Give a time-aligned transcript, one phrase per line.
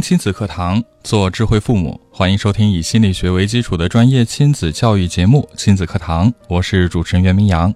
[0.00, 7.72] 亲子课堂，做智慧父母，欢迎收听以心理学为基础的专业亲子教育节目《亲子课堂》，我是主持人袁明阳。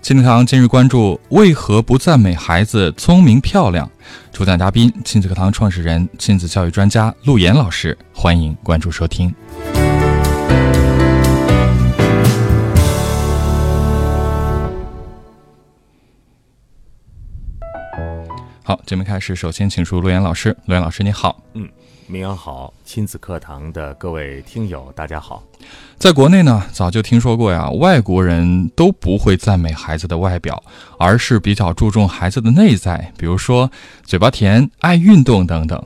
[0.00, 3.90] 亲子课堂今日关注：为何不赞美孩子聪明漂亮？
[4.32, 7.96] 主讲嘉宾：亲子课堂创始人、亲子教育专家陆岩老师。
[8.12, 9.34] 欢迎关注收听。
[18.64, 20.56] 好，节目开始，首先请出陆岩老师。
[20.66, 21.42] 陆岩老师，你好。
[21.54, 21.68] 嗯，
[22.06, 25.42] 明阳好，亲子课堂的各位听友，大家好。
[25.98, 30.62] 在国内呢，早就听说过呀，外国人都不会赞美孩子的外表，
[30.96, 33.68] 而是比较注重孩子的内在，比如说
[34.04, 35.84] 嘴巴甜、爱运动等等。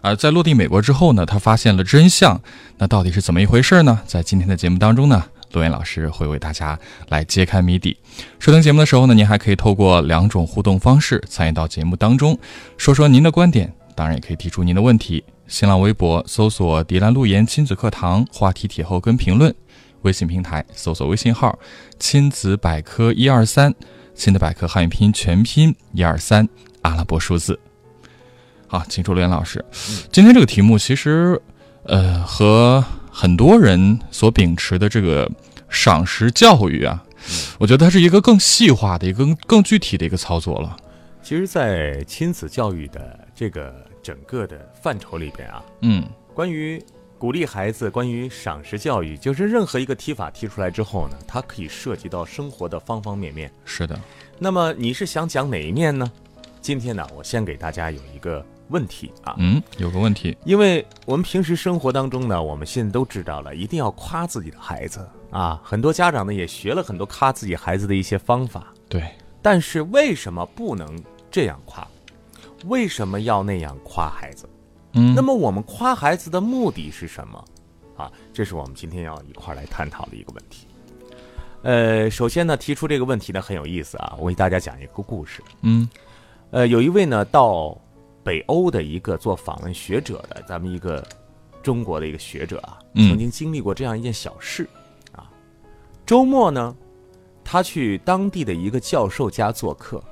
[0.00, 2.40] 而在落地美国之后呢，他发现了真相，
[2.78, 4.00] 那到底是怎么一回事呢？
[4.04, 5.24] 在今天的节目当中呢？
[5.52, 7.96] 罗岩老师会为大家来揭开谜底。
[8.38, 12.38] 收听节目的时候呢，您还可以透过两种互动方式参与到节目当中，
[12.76, 15.22] 说说您的观点，当然也可以提出您的问题。
[15.46, 19.48] 新浪微博搜索“迪兰路言亲子课堂”，话题帖后跟评论；
[20.02, 21.56] 微信平台搜索微信号
[22.00, 23.72] “亲子百科一二三”，
[24.12, 26.48] 亲子百科汉语拼音全拼一二三
[26.82, 27.56] 阿拉伯数字。
[28.66, 29.64] 好，请出罗岩老师。
[30.10, 31.40] 今天这个题目其实，
[31.84, 32.84] 呃，和
[33.18, 35.26] 很多人所秉持的这个。
[35.68, 37.02] 赏识教育啊，
[37.58, 40.76] 我觉得它是一个更细化的一个更更具体的一个操作了。
[41.24, 46.80] 其实，在亲子教育的这个整个的范畴里边啊，嗯，关于
[47.18, 53.50] 鼓励孩子，关于赏识教育，就是任何一个提法提出来之后呢，它可以涉及到生活的方方面面。
[53.64, 54.00] 是的。
[54.38, 56.10] 那么你是想讲哪一面呢？
[56.62, 65.06] 今天呢，我先给大家有一个问题啊，嗯，有个问题，因为我们平时生活当中呢，我们现在都知道了，一定要夸自己的孩子。
[65.30, 69.02] 啊，很多家长呢也学了很多夸自己孩子的一些方法，对。
[69.42, 70.88] 但是为什么不能
[71.30, 71.86] 这样夸？
[72.66, 74.48] 为什么要那样夸孩子？
[74.92, 75.14] 嗯。
[75.14, 77.44] 那么我们夸孩子的目的是什么？
[77.96, 80.66] 啊，这是我们今天要一块来探讨的一个问题。
[81.62, 85.42] 呃，首先呢，提出这个问题呢很有意思啊，我给大家讲一个故事。
[85.62, 85.88] 嗯。
[86.50, 87.76] 呃，有一位呢到
[88.26, 91.00] 北欧的一个做访问学者的，咱们一个
[91.62, 94.68] 中国的一个学者啊，曾经经历过这样一件小事
[95.12, 95.30] 啊。
[96.04, 96.74] 周末呢，
[97.44, 100.02] 他去当地的一个教授家做客，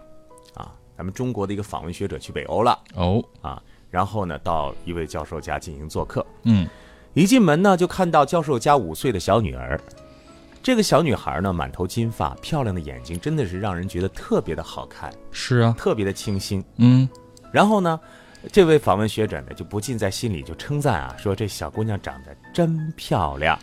[0.54, 3.60] 啊，咱们中国的一个访问学者去北欧了哦，啊，
[3.90, 6.68] 然后呢，到一位教授家进行做客，嗯，
[7.14, 9.80] 一进门呢，就看到教授家五岁的小女儿，
[10.62, 17.08] 这个小女孩呢，满头金发，漂亮的眼睛，真的是让人觉得特别的好看，是啊，特别的清新，嗯，
[17.54, 18.00] 然后呢，
[18.50, 23.56] 这位访问学者呢，就不禁在心里就称赞啊，说这小姑娘长得真漂亮。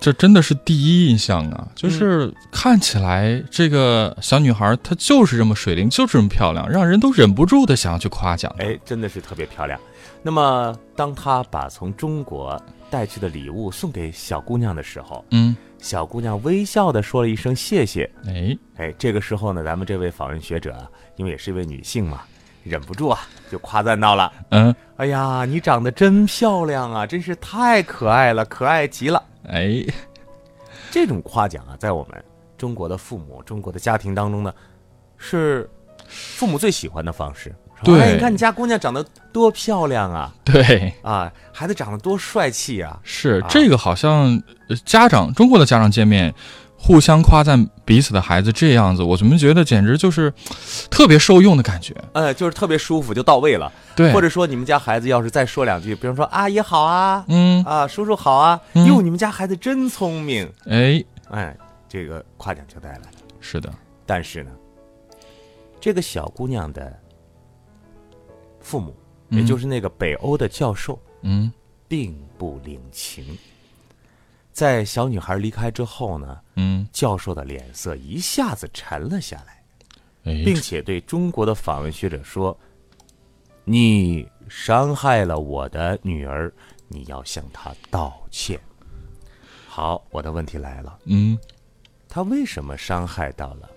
[0.00, 1.68] 这真的是第一印象啊！
[1.74, 8.54] 就是看起来这个小女孩，她就是这么水灵，就是这么漂亮，让人都忍不住的想要去夸奖。
[8.58, 9.80] 哎，真的是特别漂亮。
[10.22, 12.60] 那么，当他把从中国
[12.90, 18.10] 带去的礼物送给小姑娘的时候，嗯，小姑娘微笑的说了一声谢谢。
[18.26, 20.86] 哎哎，这个时候呢，咱们这位访问学者，
[21.16, 22.22] 因为也是一位女性嘛，
[22.64, 23.20] 忍不住啊，
[23.50, 24.32] 就夸赞到了。
[24.48, 29.22] 嗯，哎呀，你长得真漂亮啊，真是太可爱了，可爱极了。
[29.46, 29.84] 哎，
[30.90, 32.24] 这种夸奖啊，在我们
[32.56, 34.52] 中国的父母、中国的家庭当中呢，
[35.18, 35.68] 是
[36.06, 37.54] 父母最喜欢的方式。
[37.82, 40.32] 对，你看你家姑娘长得多漂亮啊！
[40.42, 42.98] 对啊，孩子长得多帅气啊！
[43.02, 44.42] 是这个，好像
[44.86, 46.34] 家长中国的家长见面。
[46.86, 50.30] 互相夸赞彼此的孩子，这样子，我怎么觉得简直就是
[50.90, 51.96] 特别受用的感觉？
[52.12, 53.72] 呃，就是特别舒服，就到位了。
[53.96, 61.56] 对，或者说你们家孩子要是再说两句，比如说阿姨好啊，嗯啊，叔叔好啊，哟，你们家孩子真聪明，哎哎，
[61.88, 63.04] 这个夸奖就带来了。
[63.40, 63.72] 是的，
[64.04, 64.50] 但是呢，
[65.80, 66.92] 这个小姑娘的
[68.60, 68.94] 父母，
[69.30, 71.50] 也就是那个北欧的教授，嗯，
[71.88, 73.24] 并不领情。
[74.54, 82.56] 在小女孩离开之后呢，嗯，教授的脸色一下子沉了下来，哎，并且对中国的访问学者说
[83.66, 86.52] ：“你伤害了我的女儿，
[86.86, 88.58] 你要向她道歉。”
[89.66, 91.36] 好，我的问题来了，嗯，
[92.08, 93.68] 他为什么伤害到了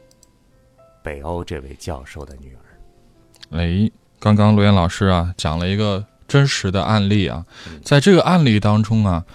[1.02, 3.58] 北欧这位教授的女儿？
[3.58, 3.90] 哎，
[4.20, 7.44] 刚刚罗岩老师啊讲了一个真实的案例啊，
[7.84, 9.26] 在这个案例当中啊，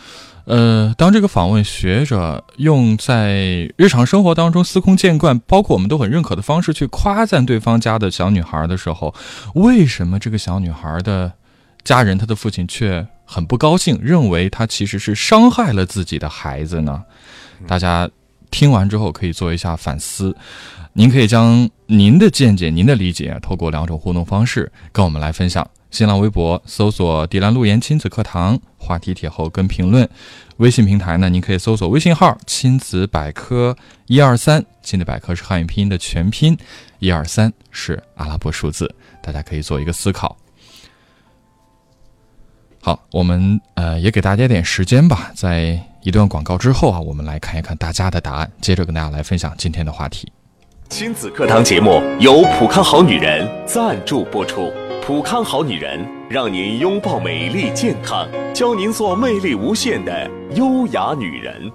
[0.44, 9.14] 呃，当这个访问学者用在日常生活当中司空见惯，包括我们都很认可的方式去夸赞对方家的小女孩的时候，
[9.54, 11.32] 为什么这个小女孩的
[11.84, 17.02] 家人，她的父亲却很不高兴，认为她其实是伤害了自己的孩子呢？
[17.68, 18.10] 大家
[18.50, 20.36] 听完之后可以做一下反思。
[20.94, 25.66] 您可以将您的见解、您的理解，透过两种互动方式跟我们来分享。
[25.92, 30.06] 新浪微博搜索“迪兰路言亲子课堂”，话题帖后跟评论；
[30.56, 36.56] 微信平台呢，您可以搜索微信号“亲子百科一二三”，亲子百科是汉语拼音的全拼，
[36.98, 38.92] 一二三是阿拉伯数字，
[39.22, 40.34] 大家可以做一个思考。
[42.80, 50.32] 好，我们呃也给大家点时间吧，在一段广告之后啊，我们来看一看大家的答案，接着跟大家来分享今天的话题。
[50.88, 54.72] 亲子课堂节目由普康好女人赞助播出。
[55.04, 55.98] 普康好女人
[56.30, 61.68] 让您拥抱美丽健康，教您做魅力无限的优雅女人。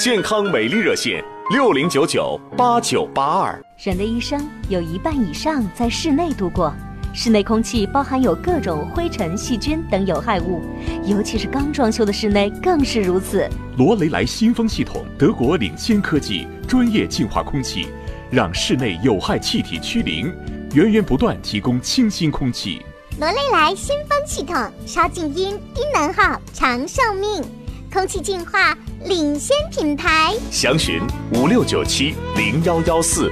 [0.00, 3.64] 健康美丽热线六零九九八九八二。
[3.78, 6.74] 人的一生有一半以上在室内度过，
[7.14, 10.60] 室内空气包含有各种灰尘、细菌等有害物，
[11.04, 13.48] 尤其是刚装修的室内更是如此。
[13.78, 17.86] 罗雷莱新风系统，德国领先科技，专业净化空气。
[18.28, 20.32] 让室内有害气体趋零，
[20.74, 22.80] 源源不断提供清新空气。
[23.20, 27.44] 罗雷莱新风系统，超静音、低能耗、长寿命，
[27.92, 30.34] 空气净化领先品牌。
[30.50, 30.98] 详询
[31.34, 33.30] 五六九七零幺幺四，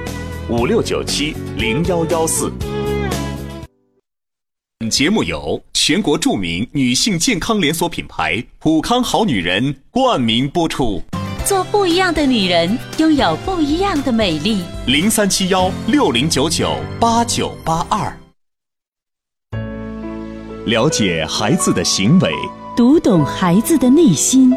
[0.49, 2.51] 五六九七零幺幺四。
[4.77, 11.01] 本节目由全国著名女性健康连锁品牌普康好女人冠名播出。
[11.45, 14.63] 做不一样的女人，拥有不一样的美丽。
[14.85, 18.13] 零三七幺六零九九八九八二，
[20.65, 22.31] 了解孩子的行为，
[22.75, 24.55] 读懂孩子的内心。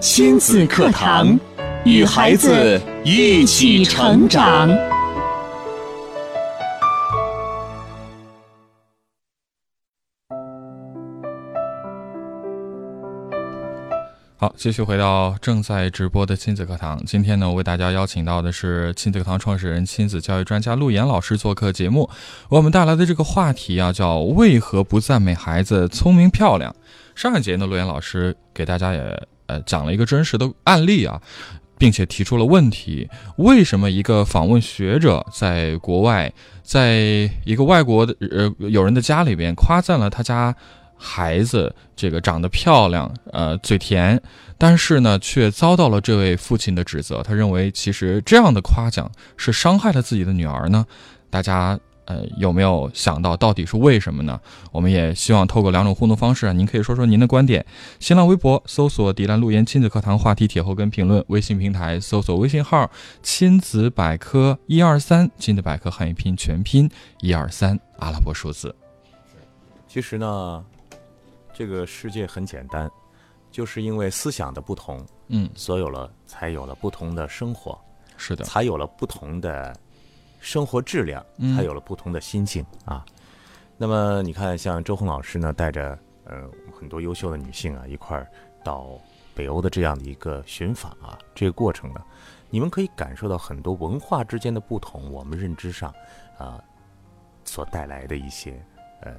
[0.00, 1.38] 亲子课堂，
[1.84, 4.68] 与孩子一起成长。
[14.40, 16.98] 好，继续回到正在直播的亲子课堂。
[17.04, 22.08] 今天呢，我为大家邀请到的是亲子课堂创始人、亲子教育专家陆岩老师做客节目。
[22.48, 26.74] 为我们带来的这个话题啊，叫“为何不赞美孩子聪明漂亮”。
[27.14, 31.20] 上一节呢，陆岩老师给大家也呃讲了一个真实的案例啊，
[31.76, 33.06] 并且提出了问题：
[33.36, 36.32] 为什么一个访问学者在国外，
[36.62, 40.56] 在一个外国的呃有人的家里边夸赞了他家？
[41.02, 44.20] 孩子这个长得漂亮，呃，嘴甜，
[44.58, 47.22] 但是呢，却遭到了这位父亲的指责。
[47.22, 50.84] 他认为，其实这样的夸奖是伤害了自己的女儿呢。
[51.30, 54.38] 大家呃有没有想到到底是为什么呢？
[54.72, 57.64] 我们也希望透过两种互动方式，您可以说说您的观点。
[57.98, 62.90] 新浪微博搜索“迪兰路言亲子课堂”话题帖后跟评论，微信平台搜索微信号
[63.22, 68.74] “亲子百科一二三”，亲子百科汉语拼全拼一二三阿拉伯数字。
[69.88, 70.62] 其实呢。
[71.52, 72.90] 这个世界很简单，
[73.50, 77.78] 就是因为思想的不同，嗯，所有了才有了不同的生活，
[78.16, 79.76] 是的，才有了不同的
[80.40, 81.24] 生活质量，
[81.56, 83.04] 才有了不同的心境啊。
[83.76, 88.30] 那么你看，像周红老师呢，带着呃很多优秀的女性啊一块儿
[88.64, 88.98] 到
[89.34, 92.00] 北欧的这样的一个寻访啊，这个过程呢，
[92.48, 95.92] 你们可以感受到很多文化之间的不同，我们认知上
[96.38, 96.62] 啊
[97.44, 98.64] 所带来的一些
[99.02, 99.14] 呃。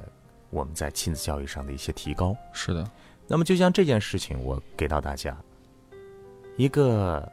[0.51, 2.87] 我们在亲子教育上的一些提高，是的。
[3.27, 5.35] 那么就像这件事情，我给到大家
[6.57, 7.27] 一个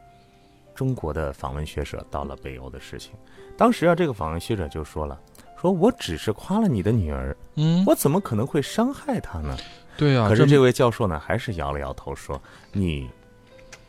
[0.73, 3.11] 中国的访问学者到了北欧的事情。
[3.57, 5.19] 当时啊，这个访问学者就说了
[5.61, 9.57] ：“说我只是夸了你的女儿，嗯，我怎么可能会伤害她呢？”
[9.97, 10.29] 对啊。
[10.29, 13.09] 可是这位教授呢，还是摇了摇头说：“你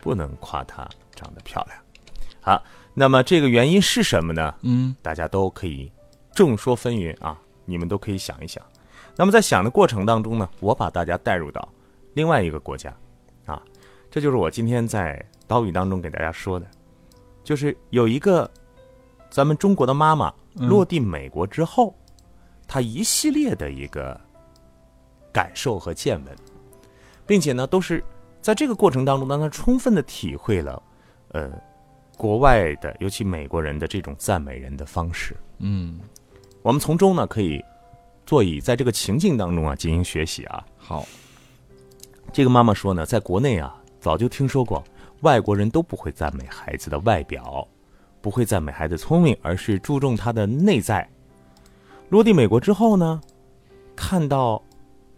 [0.01, 1.79] 不能夸她长得漂亮。”
[2.43, 2.61] 好，
[2.93, 4.53] 那么这个原因是什么呢？
[4.63, 5.93] 嗯，大家都可以
[6.35, 8.61] 众说纷纭啊，你们都可以想一想。
[9.21, 11.69] 那么在想的过程当中呢，我把大家带入到
[12.15, 12.91] 另外一个国家，
[13.45, 13.63] 啊，
[14.11, 16.67] 这就是我今天在岛屿当中给大家说的，
[17.45, 18.51] 就是有一个
[19.29, 21.95] 咱们中国的妈妈落地美国之后，
[22.67, 24.19] 她一系列的一个
[25.31, 26.35] 感受和见闻，
[27.27, 28.03] 并且呢，都是
[28.41, 30.83] 在这个过程当中，让她充分的体会了，
[31.33, 31.51] 呃，
[32.17, 35.37] 国外的尤其美国人的这种赞美人的方式。
[35.59, 36.01] 嗯，
[36.63, 37.63] 我们从中呢可以。
[38.27, 40.65] 所以，在这个情境当中啊，进行学习啊。
[40.79, 41.05] 好，
[42.33, 44.85] 这个妈妈说呢，在国内啊，早就听说过，
[45.23, 47.67] 外国人都不会赞美孩子的外表，
[48.21, 51.09] 不会赞美孩子聪明，而是注重他的内在。
[52.09, 53.21] 落地美国之后呢，
[53.97, 54.63] 看到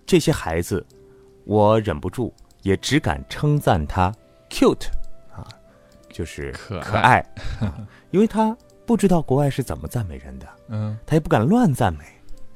[0.07, 0.83] 这些孩子，
[1.45, 2.33] 我忍不住
[2.63, 4.11] 也只敢称赞他
[4.49, 4.89] cute
[5.35, 5.47] 啊，
[6.09, 7.19] 就是可可爱，
[7.61, 8.57] 啊 因为他
[8.87, 12.05] 不知道国外是怎么赞美人的，嗯，他也不敢乱赞美。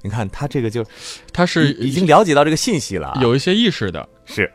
[0.06, 0.86] 你看他这个就
[1.32, 4.48] 他是已已经了解到这个信息了啊，有一些意识的，是，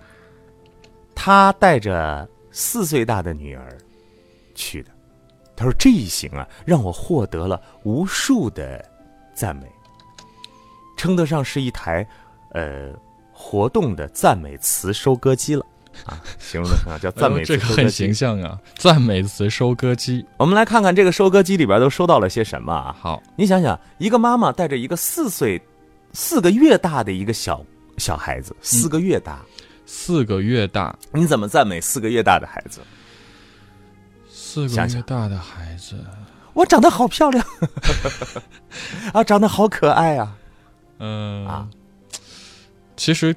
[1.14, 3.78] 他带着四岁大的女儿
[4.56, 4.90] 去的。
[5.54, 8.84] 他说：“这一行啊，让我获得了无数的
[9.36, 9.68] 赞美，
[10.98, 12.08] 称得上是一台
[12.54, 12.94] 呃
[13.32, 15.64] 活动的赞美词收割机了
[16.06, 17.90] 啊，形容的很好，叫赞美哎这个很。
[17.90, 20.26] 形象啊，赞美词收割机。
[20.38, 22.96] 我们来看看这个收割机里边都收到了些什么啊？
[23.00, 25.62] 好，你想想，一个妈妈带着一个四岁、
[26.14, 27.64] 四个月大的一个小
[27.98, 29.42] 小孩子，四个月大，
[29.86, 32.82] 四个月大，你怎么赞美四个月大的孩子？
[34.30, 35.96] 四个月大的孩子，
[36.54, 37.46] 我长得好漂亮，
[39.14, 40.36] 啊，长得好可爱啊！
[41.00, 41.68] 嗯啊，
[42.98, 43.34] 其实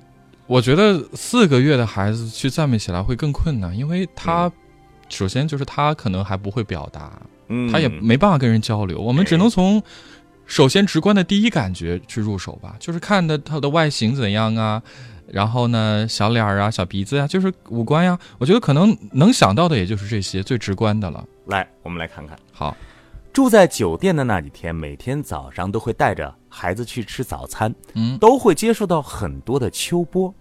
[0.46, 4.50] 我觉得四个月的孩子去赞美起来会更困难，因为他、
[5.08, 7.12] 首先就是他可能还不会表达，
[7.48, 7.70] 嗯。
[7.72, 9.82] 他也没办法跟人交流，我们只能从
[10.46, 14.82] 首先直观的第一感觉去入手吧，就是看的他的外形怎样啊，
[15.26, 21.24] 然后呢小脸儿啊、小鼻子呀、就是五官呀，我觉得可能能想到的也就是这些最直观的了。
[21.46, 22.76] 来，我们来看看，好，
[23.32, 30.32] 住在酒店的那几天，每天早上都会带着孩子去吃早餐，嗯，都会接受到很多的秋波。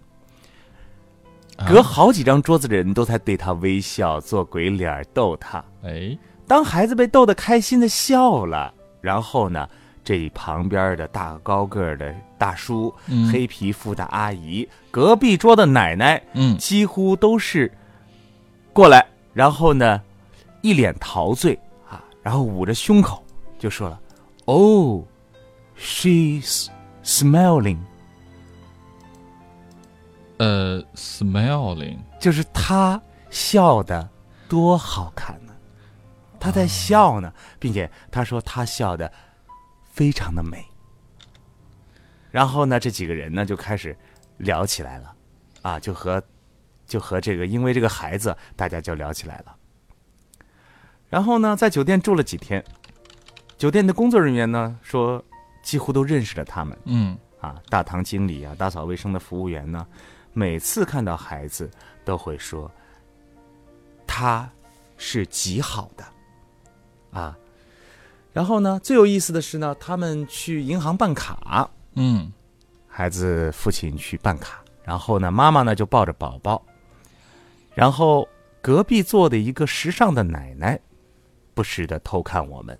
[1.56, 1.66] 啊。
[1.68, 5.62] 隔好几张桌子的人都在对他微笑，做鬼脸逗他。
[5.82, 6.16] 哎，
[6.46, 9.68] 当孩子被逗得开心的笑了，然后呢，
[10.04, 13.28] 这旁边的大高个儿的大叔、嗯。
[13.32, 16.56] 黑皮肤的阿姨、隔壁桌的奶奶，嗯。
[16.56, 17.70] 几乎都是
[18.72, 20.00] 过来，然后呢，
[20.62, 21.58] 一脸陶醉
[21.90, 23.24] 啊，然后捂着胸口
[23.58, 24.00] 就说了
[24.44, 25.02] ：“Oh,
[25.84, 26.68] she's
[27.04, 27.78] smiling。”
[30.38, 33.00] 呃，smiling，就是她
[33.30, 34.08] 笑的
[34.48, 35.54] 多好看呢，
[36.40, 39.12] 她在笑呢，并且她说她笑的
[39.92, 40.64] 非常的美。
[42.30, 43.96] 然后呢，这几个人呢就开始
[44.38, 45.14] 聊起来了，
[45.62, 46.20] 啊，就和
[46.84, 49.54] 就和这个因为这个孩子，大家就聊起来了。
[51.08, 52.64] 然后呢，在酒店住了几天，
[53.56, 55.24] 酒店的工作人员呢说
[55.64, 57.18] 几乎都认识了他们，嗯。
[57.40, 59.86] 啊，大堂经理啊，打扫卫生的服务员呢，
[60.32, 61.70] 每次看到孩子
[62.02, 62.70] 都会说，
[64.06, 64.50] 他
[64.96, 66.04] 是极好的，
[67.10, 67.36] 啊，
[68.32, 72.32] 然后呢，最有意思的是呢，他们去银行办卡，嗯。
[72.88, 76.64] 孩子父亲去办卡，然后呢，妈妈呢就抱着宝宝，
[77.74, 78.26] 然后
[78.62, 80.80] 隔壁坐的一个时尚的奶奶，
[81.52, 82.78] 不时的偷看我们。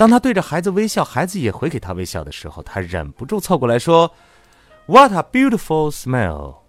[0.00, 4.10] 当他对着孩子微笑，孩子也回给他微笑的时候，他忍不住凑过来说
[4.86, 6.60] ：“What a beautiful smile!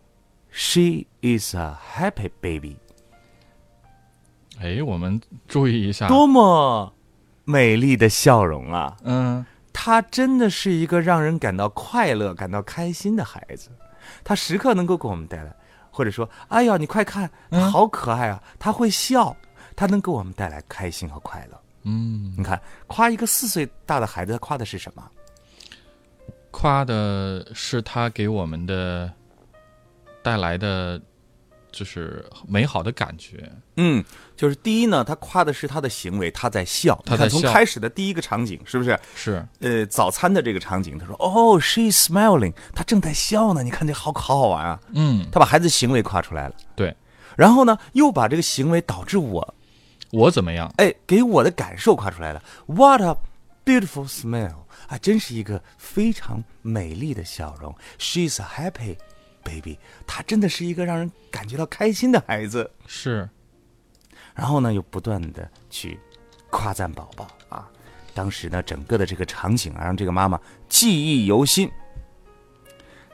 [0.50, 2.76] She is a happy baby。
[4.60, 6.94] 哎，我们注意一下，多么
[7.46, 8.98] 美丽的笑容啊！
[9.06, 13.70] 嗯他真的是一个让人感到快乐、感到开心的孩子，
[14.26, 15.56] 他时刻能够给我们带来，
[15.90, 18.44] 或者说，哎呀，你快看，他好可爱啊！
[18.60, 19.34] 他会笑，
[19.74, 21.58] 他能给我们带来开心和快乐。
[21.84, 25.04] 嗯，你看，夸一个四岁大的孩子，他夸的是什么？
[26.52, 29.12] 夸的是他给我们的
[30.22, 31.02] 带来的，
[31.72, 33.50] 就是美好的感觉。
[33.78, 34.04] 嗯，
[34.36, 37.02] 就是第一呢，他夸的是他的行为，他在笑。
[37.06, 39.00] 他在笑你看从开始的第一个场景，是不是？
[39.16, 43.64] 是，呃，早餐的这个场景，他说：“哦、s h e s smiling，他正在笑呢。
[43.64, 46.94] 你看这好好好玩啊！”嗯，他把孩子行为夸出来了，对
[47.38, 49.56] 然后呢，又把这个行为导致我
[50.12, 50.72] 我怎么样？
[50.78, 52.44] 哎，给我的感受夸出来了。
[52.68, 53.18] What a
[53.66, 54.66] beautiful smile！
[54.88, 57.74] 啊，真是一个非常美丽的笑容。
[57.98, 58.98] She's a happy
[59.44, 62.70] baby，她真的是一个让人感觉到开心的孩子。
[62.88, 63.30] 是，
[64.36, 65.98] 然后呢，又不断的去
[66.50, 67.70] 夸赞宝宝啊。
[68.14, 70.38] 当时呢，整个的这个场景啊，让这个妈妈
[70.68, 71.72] 记忆犹新。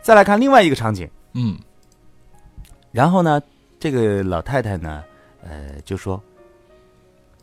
[0.01, 1.59] 再来看另外一个场景，嗯
[2.91, 3.39] 然后呢，
[3.79, 5.03] 这个老太太呢，
[5.43, 6.19] 呃，就说，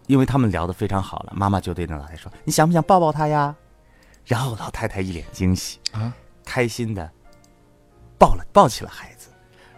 [0.06, 3.54] 因为他们聊得非常好了，妈妈就对那老太太说：“你想不想抱抱她呀？”
[4.24, 6.12] 然后老太太一脸惊喜，啊，
[6.44, 7.10] 开心的
[8.18, 9.28] 抱了抱起了孩子。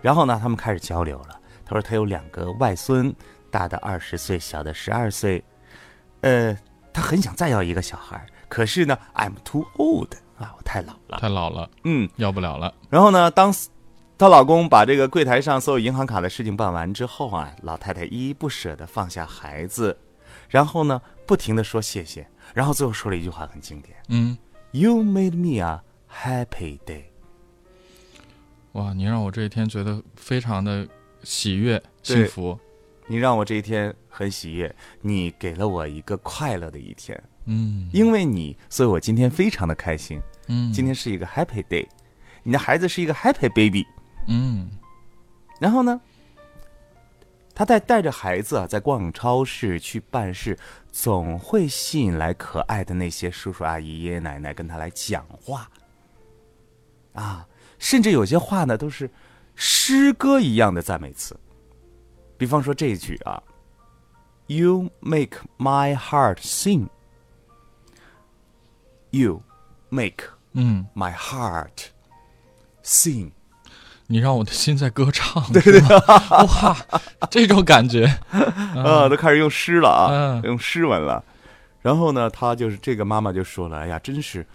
[0.00, 1.40] 然后呢，他们开始交流了。
[1.64, 3.12] 他说他有两个外孙，
[3.50, 5.42] 大的二十岁，小的十二岁。
[6.20, 6.56] 呃，
[6.92, 11.18] 他很想再要一个小孩，可是呢，I'm too old 啊，我太老了。
[11.18, 12.72] 太老了，嗯，要不了了。
[12.88, 13.52] 然后呢，当
[14.16, 19.98] 她老公把这个柜台上所有银行卡的事情办完之后啊，老太太依依不舍的放下孩子，
[20.56, 24.38] 然后呢，不停的说谢谢，然后最后说了一句话很经典嗯
[24.70, 27.04] ：“You made me a happy day。
[28.72, 30.88] 哇，你让我这一天觉得非常的
[31.22, 32.58] 喜悦幸福。
[33.06, 37.22] 你让我这一天很喜悦，你给了我一个快乐的一天。
[37.44, 40.18] 嗯，因为你，所以我今天非常的开心。
[40.48, 41.86] 嗯，今天是一个 happy day，
[42.42, 43.84] 你的孩子是一个 happy baby。
[44.26, 44.70] 嗯，
[45.60, 46.00] 然后呢，
[47.56, 50.58] 他在带着孩子啊，在逛超市去办事，
[50.92, 55.70] 总会吸引来可爱的那些叔叔阿姨、爷爷奶奶跟他来讲话。
[57.14, 57.48] 啊，
[57.78, 59.10] 甚至有些话呢，都是
[59.54, 61.34] 诗歌一样的赞美词。
[62.36, 63.42] 比方说这一句啊
[64.48, 66.88] ，“You make my heart sing。”
[69.08, 69.42] You
[69.88, 71.86] make 嗯 my heart
[72.82, 73.30] sing。
[74.08, 76.76] 你让我的心在歌唱，对对哇，
[77.30, 78.06] 这种感觉。
[78.30, 80.42] 啊，都开始用诗了啊，嗯。
[80.44, 81.24] 用诗文了。
[81.82, 84.46] 然后呢，他就是这个妈妈就说了：“哎呀，真是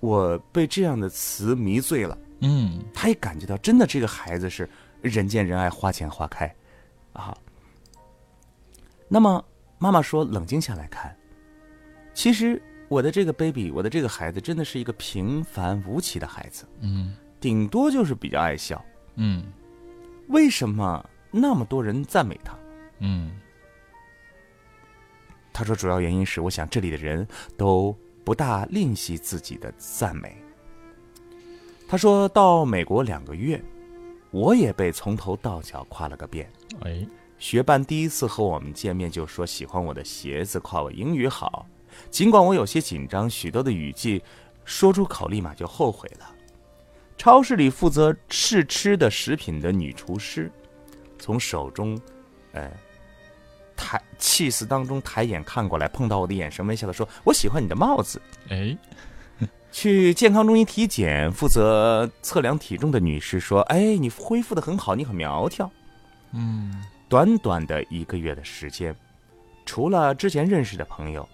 [0.00, 2.80] 我被这样的词迷醉了。”嗯。
[2.92, 4.68] 他也感觉到，真的这个孩子是
[5.02, 6.52] 人见人爱，花见花开。
[7.12, 7.36] 啊。
[9.08, 9.44] 那么
[9.78, 11.16] 妈妈说：“冷静下来看，
[12.14, 18.84] 其实我的这个 baby，我的这个孩子，真的是一个平凡无奇的孩子，嗯顶多就是比较爱笑。
[19.16, 19.44] 嗯
[20.28, 22.56] 为什么那么多人赞美他？”
[23.00, 23.32] 嗯
[25.52, 27.94] 他说：“主要原因是，我想这里的人都
[28.24, 30.36] 不大吝惜自己的赞美。”
[31.88, 33.60] 他说到美国两个月，
[34.30, 36.48] 我也被从头到脚夸了个遍。
[36.82, 37.06] 哎
[37.36, 41.66] 学伴第一次和我们见面就说喜欢我的鞋子，夸我英语好。
[42.10, 44.22] 尽管我有些紧张，许多的语句
[44.64, 46.34] 说出口立马就后悔了。
[47.20, 50.50] 超市里负责试吃的食品的女厨师，
[51.18, 52.00] 从手中，
[52.52, 52.70] 呃，
[53.76, 58.74] 抬 cheese 当中抬眼看过来，碰到我的眼神，微笑的说：“我喜欢你的帽子。”哎
[59.70, 65.70] 去健康中心体检，负责测量体重的女士说：“哎，你恢复的很好，你很苗条。”
[66.32, 68.96] 嗯短短的一个月的时间，
[69.66, 71.28] 除了之前认识的朋友，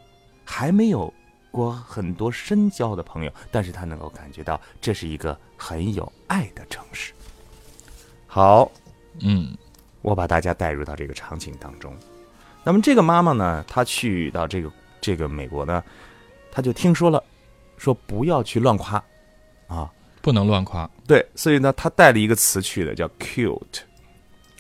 [0.45, 1.15] 还没有
[1.57, 7.13] 过很多深交的朋友，但是他能够感觉到这是一个很有爱的城市。
[8.27, 8.71] 好，
[9.21, 9.57] 嗯
[10.03, 11.93] 我把大家带入到这个场景当中。
[12.63, 15.83] 那么这个妈妈呢，她去到这个这个美国呢，
[16.53, 17.23] 她就听说了，
[17.79, 19.03] 说不要去乱夸，
[19.67, 19.91] 啊，
[20.21, 23.81] 不能乱夸，对，所以呢，她带了一个词去的，叫 cute，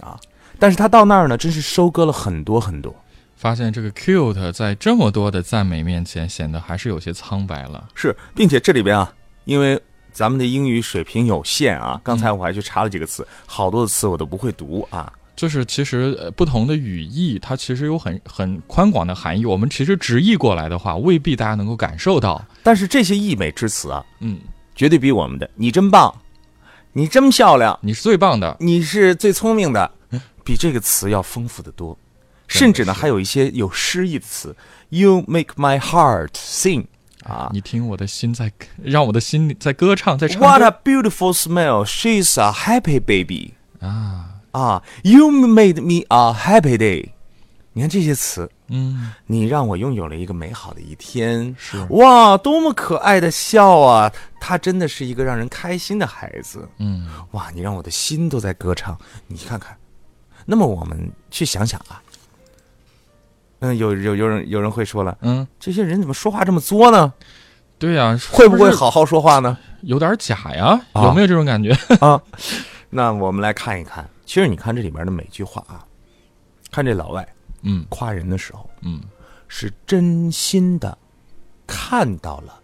[0.00, 0.18] 啊，
[0.58, 2.94] 但是她到那儿呢，真是收割了很多很多。
[3.36, 7.88] 发现这个 cute 在这么多的赞美面前显得还是有些苍白了。
[7.94, 9.12] 是，并且这里边啊，
[9.44, 15.12] 因为咱们的英语水平有限啊，刚才我还去查了几个词，好多的词我都不会读啊。
[15.36, 19.44] 就是其实呃不同的语义，它其实有很很宽广的含义。
[19.44, 22.42] 我们其实直译过来的话，未必大家能够感受到。
[22.62, 24.40] 但是这些溢美之词啊，嗯，
[24.74, 26.22] 绝对比我们的“你真棒
[26.94, 28.56] ”“你真漂亮”“你是最棒的。
[28.60, 29.90] 你是最聪明的”，
[30.42, 31.94] 比这个词要丰富的多。
[32.48, 34.54] 甚至呢，还有一些有诗意的词
[34.88, 36.86] ，“You make my heart sing”
[37.24, 37.50] 啊。
[37.52, 41.84] 你听我的心在，让我的心里在歌唱，在唱 What a beautiful smell!
[41.84, 43.54] She's a happy baby.
[43.80, 47.10] 啊，啊，You made me a happy day。
[47.72, 51.54] 你看这些词，嗯，你让我拥有了一个美好的一天。
[51.58, 54.10] 是哇，多么可爱的笑啊！
[54.40, 56.66] 他真的是一个让人开心的孩子。
[56.78, 58.96] 嗯哇，你让我的心都在歌唱。
[59.26, 59.76] 你看看，
[60.46, 62.00] 那么我们去想想啊，
[63.60, 67.12] 嗯，有有有人有人会说了，嗯，这些人怎么说话这么作呢？
[67.78, 69.56] 对呀、会不会好好说话呢？
[69.82, 70.80] 有点假呀？
[70.92, 71.72] 啊有没有这种感觉？
[72.00, 72.20] 啊，
[72.90, 74.08] 那我们来看一看。
[74.24, 75.84] 其实你看这里面的每句话啊，
[76.70, 77.26] 看这老外
[77.62, 79.00] 嗯夸人的时候，嗯，
[79.48, 80.96] 是真心的
[81.66, 82.58] 看到了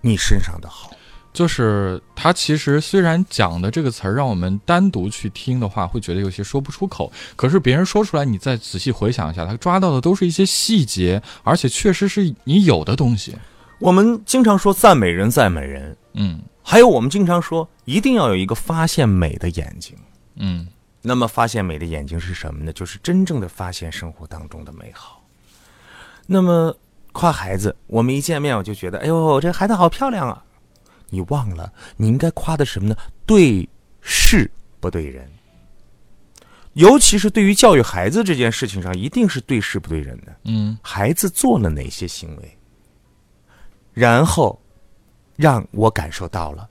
[0.00, 0.90] 你身上的好。
[1.32, 7.10] 就是他其实虽然讲的这个词儿，让我们单独去听的话，会觉得有些说不出口。
[7.36, 13.36] 可是别人说出来，你再仔细回想一下，他抓到的都是一些细节，而且确实是你有的东西。
[13.78, 19.96] 我们经常说赞美人，赞美人，嗯还有我们经常说一定要有一个发现美的眼睛。
[20.36, 20.68] 嗯
[21.00, 22.72] 那么，发现美的眼睛是什么呢？
[22.72, 25.20] 就是真正的发现生活当中的美好。
[26.26, 26.72] 那么，
[27.10, 30.44] 夸孩子，我们一见面我就觉得，哎呦，这孩子好漂亮啊！
[31.12, 32.96] 你忘了，你应该夸的什么呢？
[33.26, 33.68] 对
[34.00, 35.30] 事不对人。
[36.72, 40.34] 尤其是对于教育孩子这件事情上，一定是对事不对人的。
[40.44, 42.58] 嗯孩子做了哪些行为，
[43.92, 44.58] 然后
[45.36, 46.66] 让我感受到了，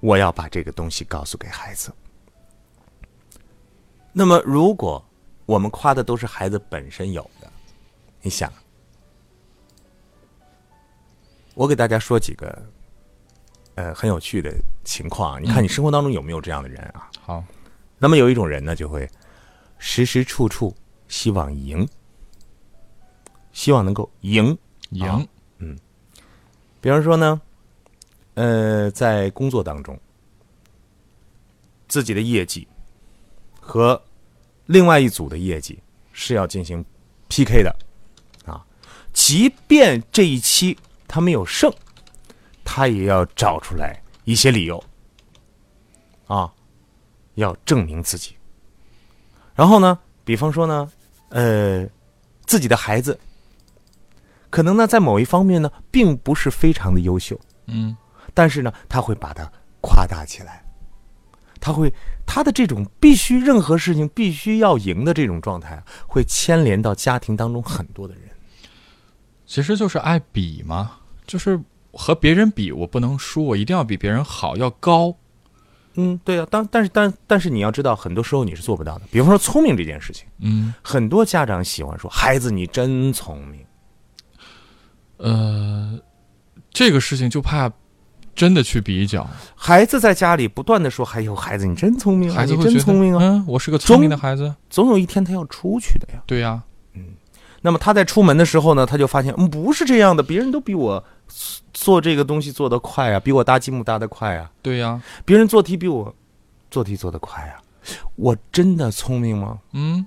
[0.00, 1.92] 我要把这个东西告诉给孩子。
[4.10, 5.04] 那么，如果
[5.44, 7.52] 我们夸的都是孩子本身有的，
[8.22, 8.50] 你想，
[11.52, 12.66] 我给大家说几个
[13.76, 14.52] 呃很有趣的
[14.84, 17.08] 情况，你看你生活当中有没有这样的人啊？
[17.20, 17.44] 好，
[17.98, 19.08] 那么有一种人呢，就会
[19.78, 20.74] 时时处处
[21.08, 21.88] 希望赢，
[23.52, 24.58] 希望能够赢
[24.90, 25.22] 赢，啊
[26.80, 27.40] 比方说呢，
[28.34, 29.98] 呃，在工作当中，
[31.88, 32.68] 自己的业绩
[33.60, 34.00] 和
[34.66, 35.78] 另外一组的业绩
[36.12, 36.84] 是要进行
[37.28, 37.76] PK 的
[38.44, 38.64] 啊。
[39.12, 41.72] 即便这一期他没有胜，
[42.76, 44.84] 他也要找出来一些理由
[46.26, 46.52] 啊，
[47.36, 48.36] 要证明自己。
[49.54, 50.92] 然后呢，比方说呢，
[51.30, 51.88] 呃，
[52.44, 53.18] 自己的孩子
[54.50, 57.96] 可能呢在某一方面呢并不是非常的优秀，嗯，
[58.34, 60.62] 但是呢他会把它夸大起来，
[61.58, 61.90] 他会
[62.26, 68.24] 他的这种必须任何事情必须要赢的这种状态，会牵连到家庭当中很多的人。
[69.46, 71.58] 其实就是爱比嘛，就是
[71.96, 75.16] 和别人比，我不能输，我一定要比别人好，要高。
[75.98, 79.04] 嗯，对啊，当但是但但是你要知道，很多时候你是做不到的。
[79.10, 83.64] 比方说聪明这件事情，嗯，很多家长喜欢说：“孩子，你真聪明。
[85.16, 85.98] 呃，
[86.70, 87.72] 这个事情就怕
[88.34, 93.18] 真的去比较，”孩子在家里不断的说：“哎呦孩子，你真聪明啊，孩子真聪明啊。
[93.22, 94.54] 嗯，我是个聪明的孩子。
[94.68, 96.22] 总有一天他要出去的呀。
[96.26, 96.62] 对呀、
[97.66, 101.04] 那么他在出门的时候呢，他就发现，嗯，不是这样的，别人都比我
[101.72, 106.14] 做这个东西做得快啊，比我搭积木搭得快啊，对呀、别人做题比我
[106.70, 107.58] 做题做得快啊，
[108.14, 109.58] 我真的聪明吗？
[109.72, 110.06] 嗯，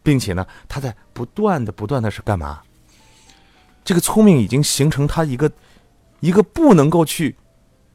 [0.00, 2.60] 并且呢，他在不断的不断的是干嘛？
[3.82, 5.50] 这个聪明已经形成他一个
[6.20, 7.34] 一个不能够去，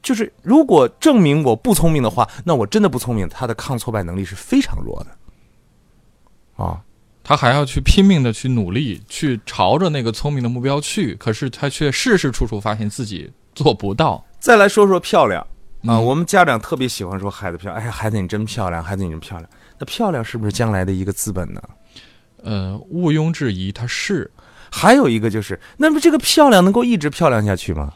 [0.02, 6.62] 就是如果证明我不聪明的话，那我真的不聪明，他的抗挫败能力是非常弱的。
[6.62, 6.84] 啊，
[7.28, 14.24] 他还要去拼命的去努力，去朝着那个聪明的目标去，可是他却事事处处发现自己做不到。
[14.40, 19.50] 再来说说漂亮啊，嗯我们家长特别喜欢说孩子漂亮，哎呀，孩子你真漂亮，孩子你真漂亮。
[19.80, 21.62] 那漂亮是不是将来的一个资本呢？
[22.44, 24.30] 呃，毋庸置疑，它是
[24.72, 27.92] 还有一个就是，那么这个漂亮能够一直漂亮下去吗？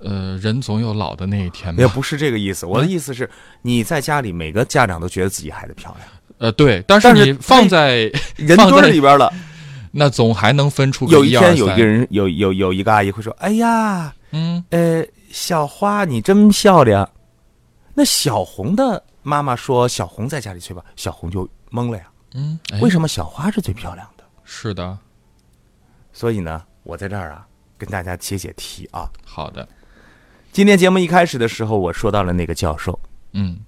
[0.00, 1.80] 呃，人总有老的那一天吧。
[1.80, 3.28] 也不是这个意思，我的意思是，
[3.62, 9.32] 你在家里每个家长都觉得自己孩子漂亮，呃，对，但是你放在 人堆里边了。
[9.90, 17.08] 那总还能分出个有一天有一个人有有有一个阿姨会说：“哎呀，嗯，呃，小花你真漂亮。”
[17.94, 24.24] 那小红的妈妈说：“小红在家里去吧。”小红就懵了呀，嗯，哎为什么小花是最漂亮的？
[24.44, 24.96] 是的，
[26.12, 27.46] 所以呢，我在这儿啊，
[27.78, 29.10] 跟大家解解题啊。
[29.24, 29.66] 好的，
[30.52, 32.96] 今天节目一开始的时候，我说到了那个教授，
[33.32, 33.58] 嗯，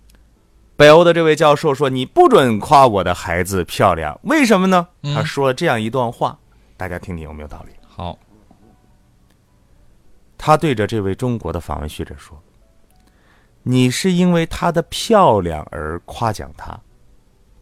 [0.80, 5.14] 北欧的这位教授说：“你不准夸我的孩子漂亮，为什么呢？”嗯。
[5.14, 6.38] 他说了这样一段话，
[6.78, 7.74] 大家听听有没有道理？
[7.86, 8.18] 好，
[10.38, 12.42] 他对着这位中国的访问学者说
[13.62, 16.80] ：“你是因为她的漂亮而夸奖她，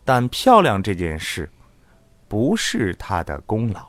[0.04, 1.50] 但漂亮这件事
[2.28, 3.84] 不是她的功劳，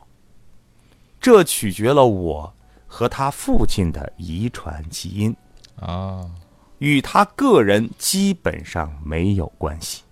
[1.20, 2.52] 这取决了我
[2.84, 5.36] 和她父亲的遗传基因，
[5.76, 6.28] 啊，
[6.80, 10.02] 与他个人基本上没有关系。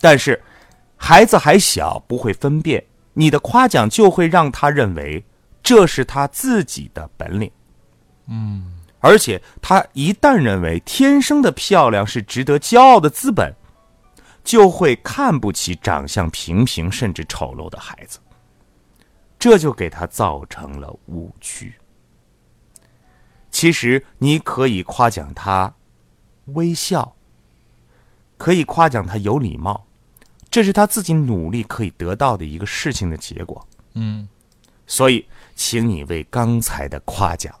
[0.00, 0.40] 但是
[0.96, 5.22] 孩子还小，不会分辨，你的夸奖就会让他认为
[5.62, 7.50] 这是他自己的本领。”
[8.30, 13.54] 嗯而且他一旦认为天生的漂亮是值得骄傲的资本，
[14.42, 18.18] 就会看不起长相平平甚至丑陋的孩子，
[19.38, 21.72] 这就给他造成了误区。
[23.52, 25.72] 其实你可以夸奖他
[26.54, 27.14] 微笑，
[28.36, 29.86] 可以夸奖他有礼貌，
[30.50, 33.66] 这是他自己努力可以得到的一个事情的结果。
[33.94, 34.28] 嗯，
[34.86, 37.54] 所以，请你为刚才的夸奖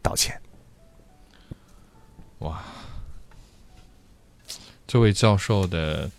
[0.00, 0.40] 道歉。
[2.38, 2.62] 哇
[4.86, 6.10] 这位教授的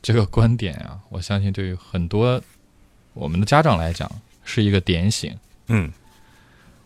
[0.00, 2.42] 这个观点啊，我相信对于很多
[3.12, 4.10] 我们的家长来讲
[4.42, 5.36] 是一个点醒。
[5.66, 5.92] 嗯，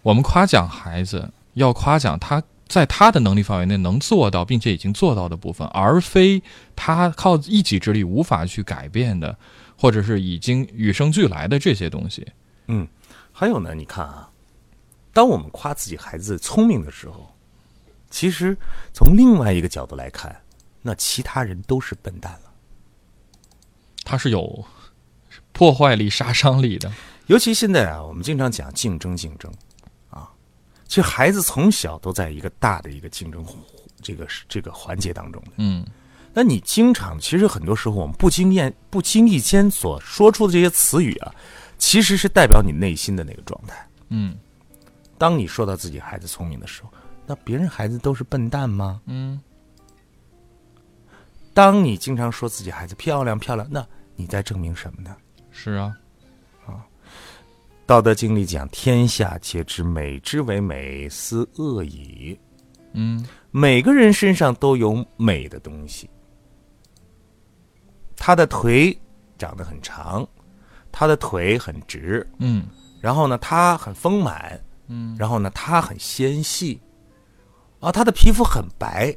[0.03, 6.41] 我们夸奖孩子，要夸奖他在他的能力范围内能做到，并且已经做到的部分，而非
[6.77, 9.37] 他靠一己之力无法去改变的，
[9.77, 12.25] 或者是已经与生俱来的这些东西。
[12.69, 12.87] 嗯
[13.33, 14.31] 还有呢，你看啊，
[15.13, 17.35] 当我们夸自己孩子聪明的时候，
[18.09, 18.57] 其实
[18.93, 20.41] 从另外一个角度来看，
[20.83, 22.53] 那其他人都是笨蛋了。
[24.05, 24.65] 他是有
[25.53, 26.93] 破坏力、杀伤力的。
[27.27, 29.70] 尤其现在啊，我们经常讲竞争，竞争啊，
[30.91, 33.47] 其实孩子从小都在一个大的一个竞争
[34.03, 35.53] 这个这个环节当中的。
[35.59, 35.87] 嗯，
[36.35, 41.33] 那你经常，其实很多时候我们不经验、不经意间所说出的这些词语啊，
[41.79, 43.89] 其实是代表你内心的那个状态。
[44.09, 44.37] 嗯，
[45.17, 46.91] 当你说到自己孩子聪明的时候，
[47.25, 49.01] 那别人孩子都是笨蛋吗？
[49.07, 49.41] 嗯，
[51.55, 55.17] 当你经常说自己孩子漂亮漂亮，那你在证明什么呢？
[55.53, 55.95] 是啊，啊，
[57.91, 62.39] 《道德经》里讲：“天下皆知美之为美，斯恶已。”
[62.95, 66.09] 嗯，每个人身上都有美的东西。
[68.15, 68.97] 他的腿
[69.37, 70.25] 长得很长，
[70.93, 72.65] 他的腿很直，嗯，
[73.01, 76.81] 然后呢，他很丰满，嗯，然后呢，他很纤细，
[77.81, 79.13] 啊，他的皮肤很白，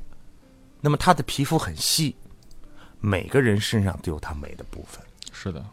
[0.81, 2.15] 那么他的皮肤很细。
[2.99, 4.99] 每个人身上都有他美的部分，
[5.31, 5.63] 是的，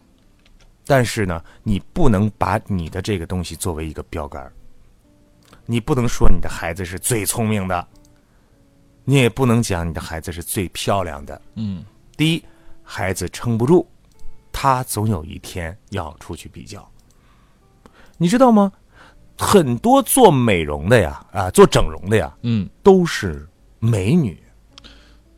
[0.90, 4.52] 但是呢，你不能把你的这个东西作为一个标杆
[5.64, 7.86] 你不能说你的孩子是最聪明的，
[9.04, 11.40] 你也不能讲你的孩子是最漂亮的。
[11.54, 11.84] 嗯，
[12.16, 12.44] 第一，
[12.82, 13.86] 孩子撑不住，
[14.50, 16.84] 他总有一天要出去比较。
[18.16, 18.72] 你知道吗？
[19.38, 23.48] 很多做美容的呀，啊，做整容的呀，嗯，都是
[23.78, 24.42] 美女。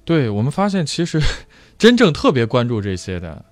[0.03, 1.21] 对我们发现，其实
[1.77, 3.45] 真正特别关注这些的，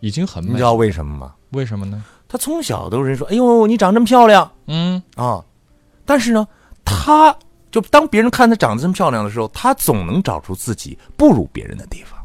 [0.00, 0.50] 已经很美。
[0.50, 1.34] 你知道为什么吗？
[1.50, 2.04] 为什么呢？
[2.28, 5.42] 他从小都是人说：“哎呦，你长这么漂亮。”嗯啊，
[6.04, 6.46] 但是呢，
[6.84, 7.34] 他
[7.70, 12.18] 就当别人看他长得这么漂亮的时候，他总能找出自己不如别人的地方。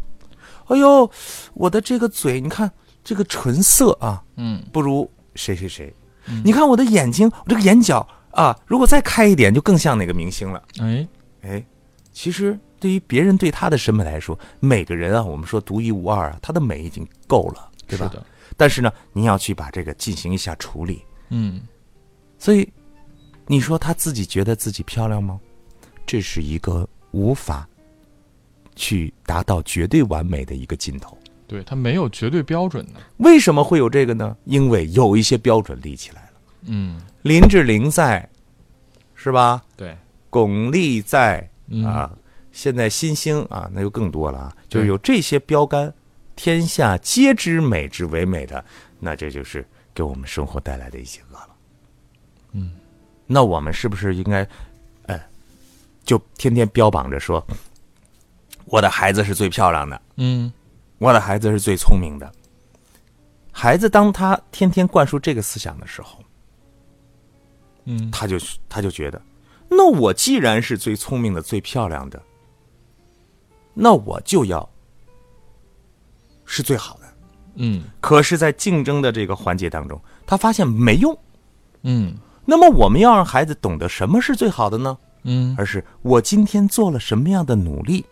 [0.68, 1.10] 哎呦，
[1.54, 2.70] 我的这个嘴，你看
[3.04, 5.94] 这个唇色啊，嗯，不如谁谁谁。
[6.44, 10.62] 你看我的眼睛，我这个眼角啊，如果再开一点，就更像哪个明星了。
[10.80, 11.08] 哎，
[11.42, 11.66] 哎，
[12.12, 18.10] 其实对于别人对他的审美来说，每个人啊，我们说独一无二啊，他的美已经够了，对吧？
[18.12, 18.26] 是的，
[18.58, 21.02] 但是呢，您要去把这个进行一下处理。
[21.30, 21.62] 嗯，
[22.38, 22.70] 所以，
[23.48, 25.40] 你说他自己觉得自己漂亮吗？
[26.06, 27.66] 这是一个无法
[28.76, 31.18] 去达到绝对完美的一个尽头。
[31.48, 33.00] 对，它没有绝对标准的。
[33.20, 34.36] 为什么会有这个呢？
[34.44, 36.32] 因为有一些标准立起来了。
[36.64, 38.30] 嗯，林志玲在，
[39.16, 39.64] 是吧？
[39.78, 39.96] 对，
[40.30, 42.12] 巩俐在嗯啊，
[42.54, 45.94] 现在新兴啊，那就更多了啊，就是有这些标杆，
[46.38, 48.64] 天下皆知美之为美的，
[49.00, 51.50] 那这就是给我们生活带来的一些恶了。
[52.54, 52.72] 嗯，
[53.28, 54.48] 那我们是不是应该，
[55.08, 55.28] 哎，
[56.06, 57.46] 就天天标榜着说，
[58.66, 60.54] 我的孩子是最漂亮的，嗯。
[61.00, 62.32] 我的孩子是最聪明的。
[63.52, 66.18] 孩子当他天天灌输这个思想的时候，
[67.84, 68.38] 嗯，他就
[68.70, 69.22] 他就觉得，
[69.70, 72.22] 那我既然是最聪明的、最漂亮的，
[73.74, 74.68] 那我就要
[76.46, 77.02] 是最好的。
[77.56, 81.18] 嗯可是，在竞争的这个环节当中，他发现没用。
[81.84, 84.98] 嗯那么，我们要让孩子懂得什么是最好的呢？
[85.24, 88.06] 嗯而是我今天做了什么样的努力，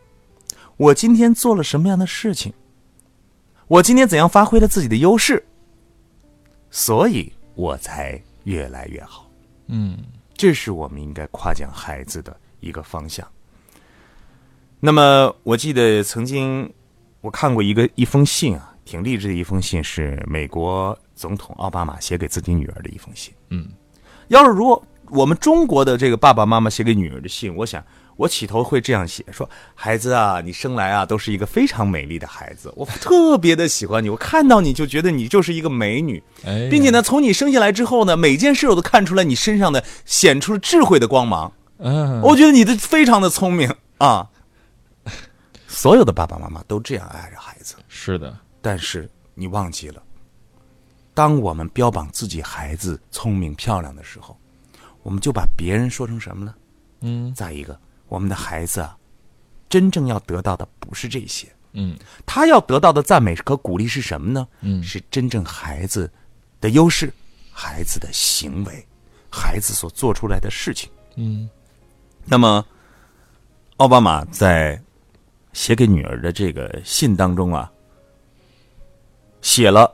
[0.78, 2.54] 我今天做了什么样的事情，
[3.68, 5.44] 我今天怎样发挥了自己的优势，
[6.70, 9.30] 所以我才越来越好。
[9.68, 9.98] 嗯
[10.36, 13.28] 这是我们应该夸奖孩子的一个方向。
[14.84, 16.68] 那么，我记得曾经
[17.22, 23.32] 我看过一个一封信啊，挺励志的一封信，是美国总统奥巴马写给自己女儿的一封信。
[23.52, 23.68] 嗯，
[24.30, 27.84] 要是如果我们中国的这个爸爸妈妈写给女儿的信，我想
[28.16, 36.24] 我起头会这样写：说孩子啊，你生来啊都是一个非常美丽的孩子，我特别的喜欢你，我看到你就觉得你就是一个美女。
[36.44, 41.54] 哎，并且，呢，从你生下来之后呢，每件事我都看出来你身上的显出了智慧的光芒。
[41.78, 44.28] 嗯，我觉得你的非常的聪明啊。
[45.82, 50.04] 所有的爸爸妈妈都这样爱着孩子，是的，但是你忘记了，
[51.12, 54.38] 当我们标榜自己孩子聪明漂亮的时候，
[55.02, 56.54] 我们就把别人说成什么呢？
[57.00, 57.34] 嗯。
[57.34, 57.76] 再一个，
[58.10, 58.96] 我们的孩子啊，
[59.68, 61.98] 真正要得到的不是这些，嗯。
[62.28, 64.48] 他要得到的赞美和鼓励是什么呢？
[64.60, 64.84] 嗯。
[64.84, 66.08] 是真正孩子
[66.60, 67.12] 的优势，
[67.52, 68.88] 孩子的行为，
[69.32, 70.92] 孩子所做出来的事情。
[71.16, 71.50] 嗯。
[72.24, 72.64] 那么，
[73.78, 74.80] 奥巴马在
[75.54, 77.72] 写给女儿的这个信当中啊，
[79.42, 79.94] 写了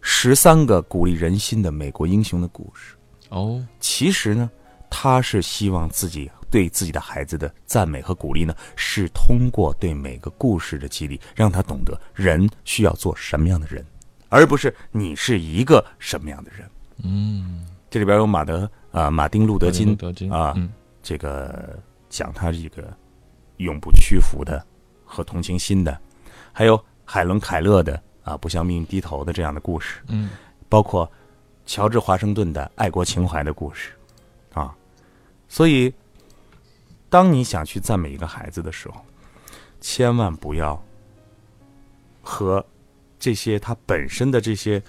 [0.00, 2.94] 十三个鼓励人心的美国英雄的故事。
[3.30, 4.50] 哦，其实呢，
[4.88, 13.84] 他是希望自己对自己的孩子的赞美和鼓励呢，是通过对每个故事的激励，让他懂得人需要做什么样的人，
[14.28, 16.70] 而不是你是一个什么样的人。
[17.04, 20.70] 嗯，这里边有马德啊、马丁路德金路德金啊，嗯
[21.02, 22.96] 这个讲他这个
[23.58, 24.66] 永不屈服的
[25.08, 25.98] 和同情心的，
[26.52, 30.28] 还有海伦凯勒的啊不向命运低头的这样的故事，嗯。
[30.68, 31.10] 包括
[31.64, 33.92] 乔治华盛顿的爱国情怀的故事，
[34.52, 34.74] 啊，
[35.48, 35.90] 所以
[37.08, 39.00] 当你想去赞美一个孩子的时候，
[39.80, 40.78] 千万不要
[42.22, 42.62] 和
[43.18, 44.82] 这些他本身的这些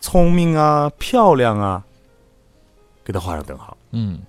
[0.00, 1.84] 聪明啊、漂亮啊，
[3.04, 3.76] 给他画上等号。
[3.92, 4.20] 嗯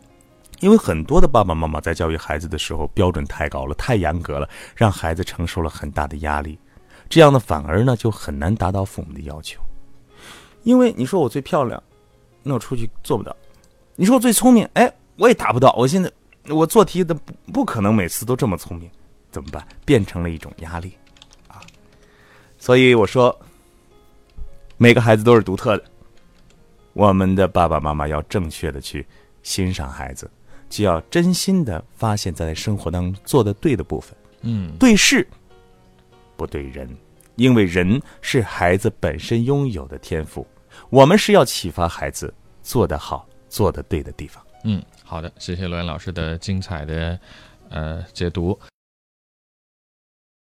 [0.62, 6.58] 因为很多的爸爸妈妈在教育孩子的时候标准太高了，太严格了，让孩子承受了很大的压力，
[7.10, 9.60] 这样呢反而呢就很难达到父母的要求。
[10.62, 11.82] 因为你说我最漂亮，
[12.44, 13.36] 那我出去做不到；
[13.96, 15.74] 你说我最聪明，哎，我也达不到。
[15.74, 16.12] 我现在
[16.48, 18.88] 我做题的不不可能每次都这么聪明，
[19.32, 19.68] 怎么办？
[19.84, 20.94] 变成了一种压力
[21.48, 21.60] 啊！
[22.60, 23.36] 所以我说，
[24.78, 25.84] 每个孩子都是独特的，
[26.94, 29.04] 我们的爸爸妈妈要正确的去
[29.42, 30.30] 欣赏孩子。
[30.72, 35.28] 就要真心的发现，在生活当中做的对的部分，嗯，对事，
[36.38, 36.90] 不对人，
[37.36, 40.48] 因为人是孩子本身拥有的天赋，
[40.90, 44.42] 我们是要启发孩子做得好、做得对的地方。
[44.64, 47.20] 嗯，好的，谢谢罗岩老师的精彩的
[47.70, 48.58] 呃解读。